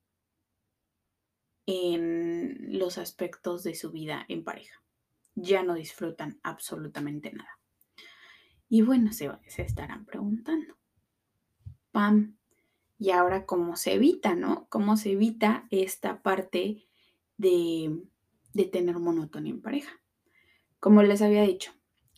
en 1.65 2.77
los 2.79 2.97
aspectos 2.97 3.63
de 3.63 3.75
su 3.75 3.91
vida 3.91 4.25
en 4.27 4.43
pareja. 4.43 4.81
Ya 5.35 5.63
no 5.63 5.75
disfrutan 5.75 6.39
absolutamente 6.43 7.31
nada. 7.31 7.59
Y 8.67 8.81
bueno, 8.83 9.11
se, 9.11 9.29
estarán 9.57 10.05
preguntando, 10.05 10.77
Pam, 11.91 12.37
¿y 12.97 13.11
ahora 13.11 13.45
cómo 13.45 13.75
se 13.75 13.93
evita, 13.93 14.35
no? 14.35 14.67
¿Cómo 14.69 14.95
se 14.95 15.11
evita 15.11 15.67
esta 15.71 16.21
parte 16.21 16.87
de, 17.37 18.01
de 18.53 18.65
tener 18.65 18.97
monotonía 18.99 19.51
en 19.51 19.61
pareja? 19.61 19.99
Como 20.79 21.03
les 21.03 21.21
había 21.21 21.43
dicho, 21.43 21.73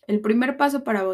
el 0.05 0.21
primer 0.21 0.57
paso 0.57 0.83
para, 0.83 1.05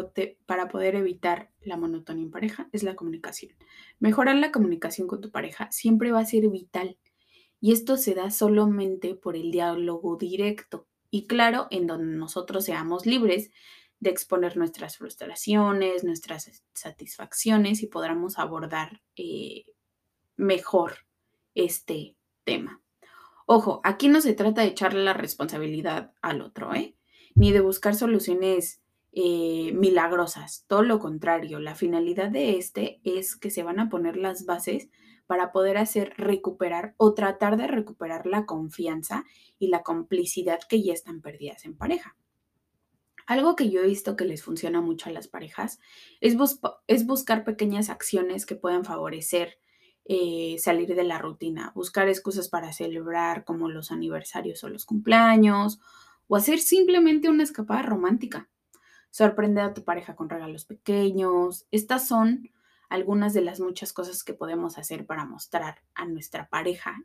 para, 0.46 0.68
poder 0.68 0.96
evitar 0.96 1.50
la 1.60 1.76
monotonía 1.76 2.24
en 2.24 2.30
pareja 2.30 2.68
es 2.72 2.82
la 2.82 2.96
comunicación. 2.96 3.52
Mejorar 3.98 4.36
la 4.36 4.50
comunicación 4.50 5.06
con 5.06 5.20
tu 5.20 5.30
pareja 5.30 5.70
siempre 5.70 6.10
va 6.10 6.20
a 6.20 6.26
ser 6.26 6.48
vital 6.48 6.98
y 7.60 7.72
esto 7.72 7.96
se 7.96 8.14
da 8.14 8.30
solamente 8.30 9.14
por 9.14 9.36
el 9.36 9.50
diálogo 9.50 10.16
directo 10.16 10.86
y 11.10 11.26
claro, 11.26 11.66
en 11.70 11.86
donde 11.86 12.16
nosotros 12.16 12.64
seamos 12.64 13.04
libres 13.04 13.50
de 13.98 14.10
exponer 14.10 14.56
nuestras 14.56 14.96
frustraciones, 14.96 16.04
nuestras 16.04 16.64
satisfacciones 16.72 17.82
y 17.82 17.86
podamos 17.86 18.38
abordar 18.38 19.02
eh, 19.16 19.66
mejor 20.36 21.06
este 21.54 22.16
tema. 22.44 22.80
Ojo, 23.46 23.80
aquí 23.84 24.08
no 24.08 24.20
se 24.20 24.32
trata 24.32 24.62
de 24.62 24.68
echarle 24.68 25.02
la 25.04 25.12
responsabilidad 25.12 26.12
al 26.22 26.40
otro, 26.40 26.74
¿eh? 26.74 26.96
ni 27.34 27.52
de 27.52 27.60
buscar 27.60 27.94
soluciones 27.94 28.80
eh, 29.12 29.72
milagrosas, 29.74 30.64
todo 30.68 30.82
lo 30.82 31.00
contrario, 31.00 31.58
la 31.58 31.74
finalidad 31.74 32.30
de 32.30 32.56
este 32.58 33.00
es 33.02 33.34
que 33.34 33.50
se 33.50 33.64
van 33.64 33.80
a 33.80 33.88
poner 33.88 34.16
las 34.16 34.46
bases 34.46 34.88
para 35.30 35.52
poder 35.52 35.78
hacer 35.78 36.14
recuperar 36.16 36.94
o 36.96 37.14
tratar 37.14 37.56
de 37.56 37.68
recuperar 37.68 38.26
la 38.26 38.46
confianza 38.46 39.24
y 39.60 39.68
la 39.68 39.84
complicidad 39.84 40.58
que 40.68 40.82
ya 40.82 40.92
están 40.92 41.20
perdidas 41.20 41.64
en 41.66 41.76
pareja. 41.76 42.16
Algo 43.28 43.54
que 43.54 43.70
yo 43.70 43.80
he 43.80 43.86
visto 43.86 44.16
que 44.16 44.24
les 44.24 44.42
funciona 44.42 44.80
mucho 44.80 45.08
a 45.08 45.12
las 45.12 45.28
parejas 45.28 45.78
es, 46.20 46.36
buscar 47.06 47.44
pequeñas 47.44 47.90
acciones 47.90 48.44
que 48.44 48.56
puedan 48.56 48.84
favorecer 48.84 49.60
eh, 50.04 50.56
salir 50.58 50.96
de 50.96 51.04
la 51.04 51.20
rutina, 51.20 51.70
buscar 51.76 52.08
excusas 52.08 52.48
para 52.48 52.72
celebrar 52.72 53.44
como 53.44 53.68
los 53.68 53.92
aniversarios 53.92 54.64
o 54.64 54.68
los 54.68 54.84
cumpleaños, 54.84 55.78
o 56.26 56.34
hacer 56.34 56.58
simplemente 56.58 57.28
una 57.28 57.44
escapada 57.44 57.82
romántica. 57.82 58.48
Sorprender 59.10 59.62
a 59.62 59.74
tu 59.74 59.84
pareja 59.84 60.16
con 60.16 60.28
regalos 60.28 60.64
pequeños. 60.64 61.68
Estas 61.70 62.08
son 62.08 62.50
algunas 62.90 63.32
de 63.32 63.40
las 63.40 63.60
muchas 63.60 63.94
cosas 63.94 64.22
que 64.22 64.34
podemos 64.34 64.76
hacer 64.76 65.06
para 65.06 65.24
mostrar 65.24 65.82
a 65.94 66.04
nuestra 66.06 66.50
pareja 66.50 67.02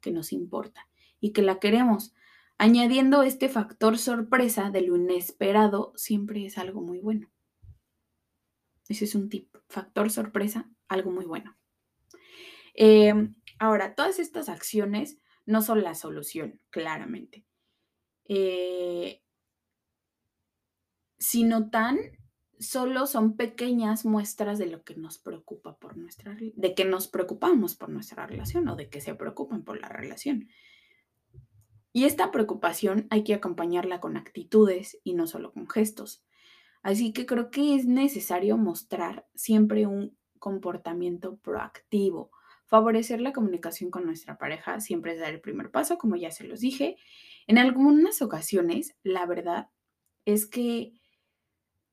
que 0.00 0.10
nos 0.10 0.32
importa 0.32 0.88
y 1.20 1.32
que 1.32 1.42
la 1.42 1.60
queremos. 1.60 2.14
Añadiendo 2.56 3.22
este 3.22 3.48
factor 3.48 3.98
sorpresa 3.98 4.70
de 4.70 4.80
lo 4.80 4.96
inesperado 4.96 5.92
siempre 5.94 6.44
es 6.46 6.58
algo 6.58 6.80
muy 6.80 6.98
bueno. 6.98 7.30
Ese 8.88 9.04
es 9.04 9.14
un 9.14 9.28
tip. 9.28 9.54
Factor 9.68 10.10
sorpresa, 10.10 10.68
algo 10.88 11.10
muy 11.10 11.26
bueno. 11.26 11.56
Em, 12.74 13.34
ahora, 13.58 13.94
todas 13.94 14.18
estas 14.18 14.48
acciones 14.48 15.18
no 15.44 15.60
son 15.60 15.82
la 15.82 15.94
solución, 15.94 16.58
claramente. 16.70 17.44
Eh, 18.24 19.22
sino 21.18 21.68
tan 21.70 21.98
solo 22.60 23.06
son 23.06 23.36
pequeñas 23.36 24.04
muestras 24.04 24.58
de 24.58 24.66
lo 24.66 24.82
que 24.82 24.94
nos 24.94 25.18
preocupa 25.18 25.76
por 25.78 25.96
nuestra 25.96 26.36
de 26.38 26.74
que 26.74 26.84
nos 26.84 27.08
preocupamos 27.08 27.74
por 27.74 27.88
nuestra 27.88 28.26
relación 28.26 28.68
o 28.68 28.76
de 28.76 28.88
que 28.88 29.00
se 29.00 29.14
preocupan 29.14 29.64
por 29.64 29.80
la 29.80 29.88
relación. 29.88 30.48
Y 31.92 32.04
esta 32.04 32.30
preocupación 32.30 33.06
hay 33.10 33.24
que 33.24 33.34
acompañarla 33.34 34.00
con 34.00 34.16
actitudes 34.16 34.98
y 35.04 35.14
no 35.14 35.26
solo 35.26 35.52
con 35.52 35.68
gestos. 35.68 36.24
Así 36.82 37.12
que 37.12 37.26
creo 37.26 37.50
que 37.50 37.74
es 37.74 37.86
necesario 37.86 38.56
mostrar 38.56 39.26
siempre 39.34 39.86
un 39.86 40.16
comportamiento 40.38 41.36
proactivo. 41.38 42.30
Favorecer 42.66 43.20
la 43.20 43.32
comunicación 43.32 43.90
con 43.90 44.04
nuestra 44.04 44.38
pareja 44.38 44.80
siempre 44.80 45.14
es 45.14 45.20
dar 45.20 45.32
el 45.32 45.40
primer 45.40 45.70
paso, 45.70 45.98
como 45.98 46.16
ya 46.16 46.30
se 46.30 46.44
los 46.44 46.60
dije. 46.60 46.96
En 47.46 47.58
algunas 47.58 48.22
ocasiones, 48.22 48.96
la 49.02 49.26
verdad 49.26 49.68
es 50.24 50.46
que 50.46 50.92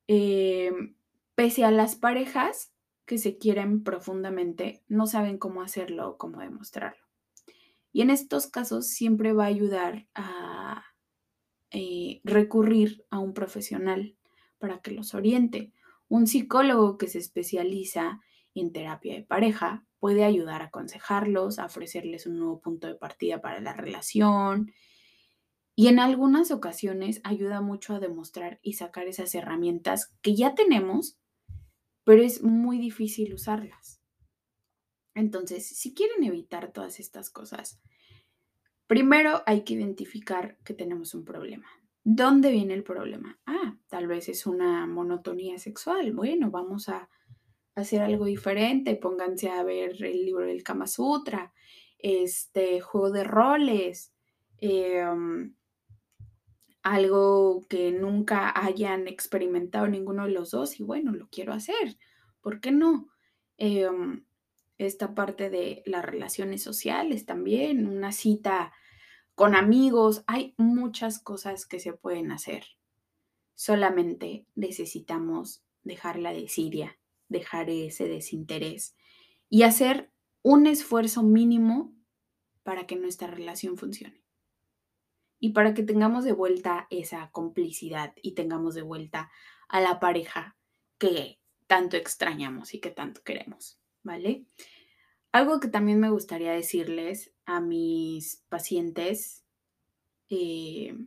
Em, 0.08 0.96
pese 1.36 1.66
a 1.66 1.72
las 1.72 1.96
parejas 1.96 2.72
que 3.06 3.18
se 3.18 3.38
quieren 3.38 3.84
profundamente, 3.84 4.84
no 4.88 5.08
saben 5.08 5.38
cómo 5.38 5.62
hacerlo 5.62 6.10
o 6.10 6.18
cómo 6.18 6.40
demostrarlo. 6.40 7.04
Y 7.92 8.02
en 8.02 8.10
estos 8.10 8.48
casos 8.48 8.88
siempre 8.88 9.34
va 9.34 9.46
a 9.46 9.48
ayudar 9.48 10.08
a 10.16 10.84
eh, 11.72 12.22
recurrir 12.24 13.06
a 13.10 13.20
un 13.20 13.34
profesional 13.34 14.16
para 14.58 14.80
que 14.80 14.92
los 14.92 15.14
oriente. 15.14 15.72
Un 16.08 16.28
psicólogo 16.28 16.98
que 16.98 17.08
se 17.08 17.20
especializa 17.20 18.22
en 18.54 18.72
terapia 18.72 19.16
de 19.16 19.24
pareja 19.24 19.86
puede 20.00 20.24
ayudar 20.24 20.62
a 20.62 20.66
aconsejarlos, 20.66 21.60
a 21.60 21.66
ofrecerles 21.66 22.28
un 22.28 22.38
nuevo 22.40 22.60
punto 22.60 22.88
de 22.88 22.96
partida 22.96 23.42
para 23.42 23.60
la 23.60 23.74
relación, 23.74 24.72
y 25.76 25.88
en 25.88 26.00
algunas 26.00 26.52
ocasiones 26.52 27.20
ayuda 27.24 27.62
mucho 27.62 27.94
a 27.94 28.00
demostrar 28.00 28.60
y 28.62 28.74
sacar 28.74 29.08
esas 29.08 29.36
herramientas 29.36 30.16
que 30.22 30.36
ya 30.36 30.56
tenemos, 30.56 31.20
pero 32.06 32.24
es 32.24 32.44
muy 32.44 32.80
difícil 32.80 33.34
usarlas. 33.34 34.02
Entonces, 35.14 35.68
si 35.68 35.94
quieren 35.94 36.24
evitar 36.24 36.72
todas 36.72 37.00
estas 37.00 37.30
cosas, 37.30 37.82
primero 38.88 39.44
hay 39.46 39.64
que 39.64 39.74
identificar 39.74 40.58
que 40.64 40.74
tenemos 40.74 41.14
un 41.14 41.26
problema. 41.26 41.68
¿Dónde 42.04 42.52
viene 42.52 42.74
el 42.74 42.84
problema? 42.84 43.40
Ah, 43.46 43.78
tal 43.88 44.08
vez 44.08 44.30
es 44.30 44.46
una 44.46 44.86
monotonía 44.86 45.58
sexual. 45.58 46.14
Bueno, 46.14 46.52
vamos 46.52 46.88
a 46.88 47.10
hacer 47.74 48.02
algo 48.02 48.26
diferente. 48.26 48.96
Pónganse 48.96 49.50
a 49.50 49.64
ver 49.64 50.04
el 50.04 50.24
libro 50.24 50.46
del 50.46 50.64
Kama 50.64 50.88
Sutra, 50.88 51.54
este 51.98 52.80
juego 52.82 53.12
de 53.12 53.24
roles, 53.24 54.14
em, 54.58 55.56
algo 56.86 57.66
que 57.68 57.92
nunca 57.92 58.54
hayan 58.56 59.08
experimentado 59.08 59.88
ninguno 59.88 60.26
de 60.26 60.32
los 60.32 60.52
dos 60.52 60.80
y 60.80 60.84
bueno, 60.84 61.14
lo 61.14 61.28
quiero 61.30 61.52
hacer. 61.52 61.98
¿Por 62.42 62.62
qué 62.62 62.72
no? 62.72 63.10
Em, 63.58 64.24
esta 64.78 65.16
parte 65.16 65.50
de 65.50 65.82
las 65.88 66.06
relaciones 66.06 66.62
sociales 66.62 67.26
también, 67.26 67.88
una 67.88 68.12
cita 68.12 68.72
con 69.34 69.56
amigos, 69.56 70.24
hay 70.28 70.54
muchas 70.58 71.18
cosas 71.18 71.66
que 71.66 71.80
se 71.80 71.94
pueden 71.94 72.32
hacer. 72.32 72.66
Solamente 73.56 74.46
necesitamos 74.54 75.64
dejar 75.82 76.20
la 76.20 76.34
desidia, 76.34 77.00
dejar 77.30 77.72
ese 77.72 78.08
desinterés 78.08 78.96
y 79.50 79.64
hacer 79.64 80.12
un 80.44 80.68
esfuerzo 80.68 81.24
mínimo 81.24 81.96
para 82.62 82.86
que 82.86 82.96
nuestra 82.96 83.26
relación 83.26 83.76
funcione 83.76 84.25
y 85.46 85.50
para 85.50 85.76
que 85.76 85.84
tengamos 85.84 86.24
de 86.24 86.32
vuelta 86.32 86.88
esa 86.90 87.30
complicidad 87.30 88.16
y 88.24 88.32
tengamos 88.32 88.74
de 88.74 88.82
vuelta 88.82 89.30
a 89.68 89.80
la 89.80 90.00
pareja 90.00 90.58
que 90.98 91.40
tanto 91.68 91.98
extrañamos 91.98 92.74
y 92.74 92.80
que 92.80 92.90
tanto 92.90 93.22
queremos, 93.22 93.80
¿vale? 94.02 94.48
Algo 95.32 95.60
que 95.60 95.68
también 95.68 96.00
me 96.00 96.10
gustaría 96.10 96.52
decirles 96.52 97.32
a 97.46 97.62
mis 97.62 98.44
pacientes, 98.50 99.46
eh, 100.32 100.98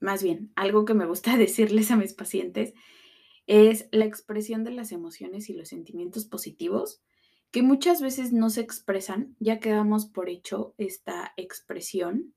más 0.00 0.22
bien, 0.22 0.52
algo 0.54 0.84
que 0.84 0.92
me 0.92 1.06
gusta 1.06 1.34
decirles 1.38 1.90
a 1.90 1.96
mis 1.96 2.12
pacientes 2.12 2.74
es 3.46 3.88
la 3.90 4.04
expresión 4.04 4.64
de 4.64 4.72
las 4.72 4.92
emociones 4.92 5.48
y 5.48 5.54
los 5.54 5.68
sentimientos 5.68 6.26
positivos 6.26 7.00
que 7.50 7.62
muchas 7.62 8.02
veces 8.02 8.34
no 8.34 8.50
se 8.50 8.60
expresan, 8.60 9.34
ya 9.38 9.60
que 9.60 9.70
damos 9.70 10.04
por 10.04 10.28
hecho 10.28 10.74
esta 10.76 11.32
expresión 11.38 12.34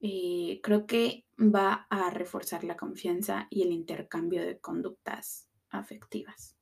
creo 0.00 0.86
que 0.86 1.26
va 1.38 1.86
a 1.90 2.10
reforzar 2.10 2.64
la 2.64 2.76
confianza 2.76 3.46
y 3.50 3.62
el 3.62 3.72
intercambio 3.72 4.44
de 4.44 4.58
conductas 4.58 5.48
afectivas. 5.68 6.56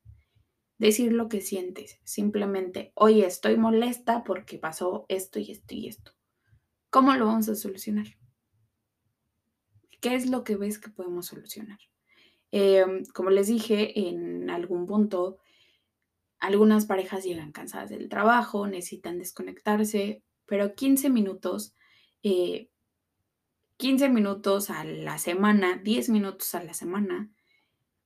Decir 0.77 1.11
lo 1.11 1.27
que 1.27 1.41
sientes, 1.41 1.99
simplemente, 2.03 2.93
oye, 2.95 3.25
estoy 3.25 3.57
molesta 3.57 4.23
porque 4.23 4.57
pasó 4.57 5.05
esto 5.09 5.39
y 5.39 5.51
esto 5.51 5.75
y 5.75 5.87
esto. 5.87 6.13
¿Cómo 6.89 7.13
lo 7.15 7.25
vamos 7.25 7.49
a 7.49 7.55
solucionar? 7.55 8.07
¿Qué 9.99 10.15
es 10.15 10.29
lo 10.29 10.43
que 10.43 10.55
ves 10.55 10.79
que 10.79 10.89
podemos 10.89 11.27
solucionar? 11.27 11.79
Em, 12.51 13.03
como 13.13 13.29
les 13.29 13.47
dije, 13.47 14.07
en 14.07 14.49
algún 14.49 14.85
punto, 14.85 15.39
algunas 16.39 16.85
parejas 16.85 17.25
llegan 17.25 17.51
cansadas 17.51 17.89
del 17.89 18.07
trabajo, 18.07 18.65
necesitan 18.67 19.19
desconectarse, 19.19 20.23
pero 20.45 20.73
15 20.73 21.09
minutos 21.09 21.75
eh, 22.23 22.69
15 23.79 24.09
minutos 24.09 24.69
a 24.69 24.83
la 24.83 25.17
semana, 25.17 25.77
10 25.83 26.09
minutos 26.09 26.53
a 26.53 26.63
la 26.63 26.73
semana 26.73 27.31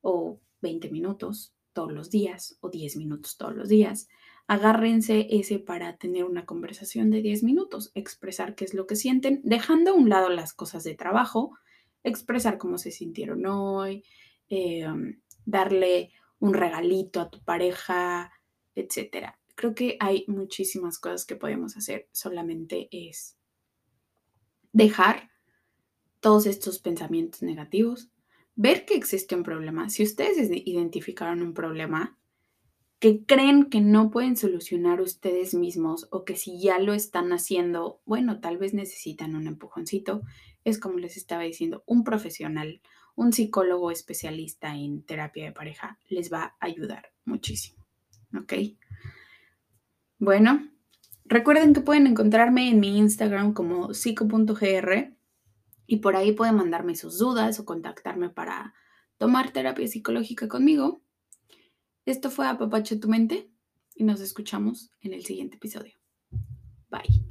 o 0.02 0.40
20 0.62 0.90
minutos 0.90 1.54
todos 1.74 1.92
los 1.92 2.10
días 2.10 2.58
o 2.62 2.70
10 2.70 2.98
minutos 2.98 3.38
todos 3.38 3.56
los 3.56 3.70
días 3.70 4.08
agárrense 4.48 5.28
ese 5.30 5.60
para 5.60 5.98
tener 5.98 6.26
una 6.26 6.46
conversación 6.46 7.10
de 7.10 7.22
10 7.22 7.44
minutos, 7.44 7.92
expresar 7.96 8.56
qué 8.56 8.66
es 8.66 8.74
lo 8.74 8.88
que 8.88 8.96
sienten, 8.96 9.42
dejando 9.44 9.92
a 9.92 9.96
un 9.96 10.10
lado 10.10 10.30
las 10.30 10.54
cosas 10.54 10.84
de 10.84 10.96
trabajo, 10.96 11.58
expresar 12.04 12.58
cómo 12.58 12.78
se 12.78 12.92
sintieron 12.92 13.46
hoy, 13.46 14.04
em, 14.50 15.22
darle 15.46 16.12
un 16.40 16.54
regalito 16.54 17.22
a 17.22 17.30
tu 17.30 17.42
pareja, 17.44 18.32
etc. 18.76 19.36
Creo 19.56 19.74
que 19.74 19.98
hay 20.00 20.26
muchísimas 20.28 21.00
cosas 21.00 21.26
que 21.26 21.36
podemos 21.36 21.78
hacer, 21.78 22.10
solamente 22.12 22.90
es 22.92 23.38
dejar 24.74 25.32
todos 26.24 26.46
estos 26.46 26.80
pensamientos 26.80 27.44
negativos, 27.44 28.10
ver 28.56 28.86
que 28.86 28.96
existe 28.96 29.36
un 29.36 29.44
problema. 29.44 29.90
Si 29.90 30.04
ustedes 30.04 30.50
identificaron 30.66 31.42
un 31.42 31.54
problema, 31.54 32.18
que 33.00 33.26
creen 33.26 33.66
que 33.66 33.82
no 33.82 34.10
pueden 34.10 34.38
solucionar 34.38 35.02
ustedes 35.02 35.54
mismos 35.54 36.08
o 36.12 36.24
que 36.24 36.38
si 36.38 36.62
ya 36.62 36.80
lo 36.80 36.94
están 36.94 37.34
haciendo, 37.34 38.00
bueno, 38.06 38.40
tal 38.40 38.58
vez 38.58 38.74
necesitan 38.74 39.36
un 39.36 39.48
empujoncito, 39.48 40.22
es 40.64 40.80
como 40.80 40.98
les 40.98 41.18
estaba 41.18 41.44
diciendo, 41.44 41.84
un 41.86 42.06
profesional, 42.06 42.82
un 43.16 43.34
psicólogo 43.34 43.92
especialista 43.92 44.78
en 44.78 45.04
terapia 45.04 45.44
de 45.44 45.52
pareja 45.52 46.00
les 46.08 46.32
va 46.32 46.44
a 46.44 46.56
ayudar 46.62 47.12
muchísimo. 47.26 47.86
¿Ok? 48.34 48.54
Bueno, 50.20 50.70
recuerden 51.26 51.74
que 51.74 51.82
pueden 51.82 52.08
encontrarme 52.08 52.70
en 52.70 52.80
mi 52.80 52.98
Instagram 52.98 53.52
como 53.52 53.94
psico.gr 53.94 55.14
y 55.86 55.98
por 55.98 56.16
ahí 56.16 56.32
pueden 56.32 56.56
mandarme 56.56 56.96
sus 56.96 57.18
dudas 57.18 57.60
o 57.60 57.66
contactarme 57.66 58.30
para 58.30 58.74
tomar 59.18 59.52
terapia 59.52 59.88
psicológica 59.88 60.48
conmigo. 60.48 61.02
Esto 62.06 62.30
fue 62.30 62.48
Apapacho 62.48 63.00
tu 63.00 63.08
mente 63.08 63.50
y 63.96 64.04
nos 64.04 64.20
escuchamos 64.22 64.92
en 65.02 65.14
el 65.14 65.24
siguiente 65.26 65.58
episodio. 65.58 65.98
Bye. 66.90 67.24